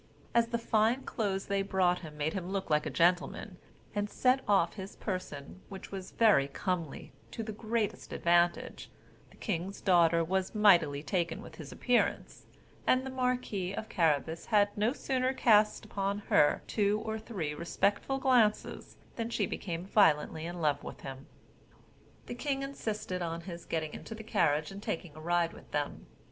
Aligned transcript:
As 0.33 0.47
the 0.47 0.57
fine 0.57 1.03
clothes 1.03 1.45
they 1.45 1.61
brought 1.61 1.99
him 1.99 2.17
made 2.17 2.33
him 2.33 2.49
look 2.49 2.71
like 2.71 2.87
a 2.87 2.89
gentleman, 2.89 3.57
and 3.93 4.09
set 4.09 4.39
off 4.47 4.73
his 4.73 4.95
person, 4.95 5.61
which 5.69 5.91
was 5.91 6.09
very 6.09 6.47
comely, 6.47 7.11
to 7.29 7.43
the 7.43 7.51
greatest 7.51 8.11
advantage, 8.11 8.89
the 9.29 9.35
king's 9.35 9.79
daughter 9.79 10.23
was 10.23 10.55
mightily 10.55 11.03
taken 11.03 11.39
with 11.43 11.57
his 11.57 11.71
appearance, 11.71 12.47
and 12.87 13.05
the 13.05 13.11
marquis 13.11 13.73
of 13.75 13.89
Carabas 13.89 14.47
had 14.47 14.75
no 14.75 14.91
sooner 14.91 15.33
cast 15.35 15.85
upon 15.85 16.17
her 16.33 16.63
two 16.65 16.99
or 17.05 17.19
three 17.19 17.53
respectful 17.53 18.17
glances, 18.17 18.97
then 19.17 19.29
she 19.29 19.45
became 19.45 19.85
violently 19.85 20.47
in 20.47 20.61
love 20.61 20.83
with 20.83 21.01
him. 21.01 21.27
The 22.25 22.33
king 22.33 22.63
insisted 22.63 23.21
on 23.21 23.41
his 23.41 23.65
getting 23.65 23.93
into 23.93 24.15
the 24.15 24.23
carriage 24.23 24.71
and 24.71 24.81
taking 24.81 25.15
a 25.15 25.21
ride 25.21 25.53
with 25.53 25.69
them. 25.69 26.07